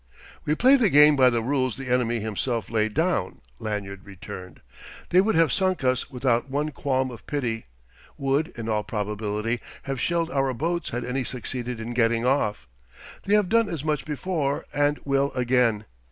"We 0.45 0.55
play 0.55 0.77
the 0.77 0.89
game 0.89 1.15
by 1.15 1.29
the 1.29 1.43
rules 1.43 1.77
the 1.77 1.91
enemy 1.93 2.21
himself 2.21 2.71
laid 2.71 2.95
down," 2.95 3.39
Lanyard 3.59 4.03
returned. 4.03 4.61
"They 5.09 5.21
would 5.21 5.35
have 5.35 5.51
sunk 5.53 5.83
us 5.83 6.09
without 6.09 6.49
one 6.49 6.69
qualm 6.71 7.11
of 7.11 7.27
pity 7.27 7.67
would, 8.17 8.47
in 8.57 8.67
all 8.67 8.81
probability, 8.81 9.59
have 9.83 10.01
shelled 10.01 10.31
our 10.31 10.55
boats 10.55 10.89
had 10.89 11.05
any 11.05 11.23
succeeded 11.23 11.79
in 11.79 11.93
getting 11.93 12.25
off. 12.25 12.67
They 13.25 13.35
have 13.35 13.47
done 13.47 13.69
as 13.69 13.83
much 13.83 14.03
before, 14.03 14.65
and 14.73 14.97
will 15.05 15.31
again. 15.33 15.85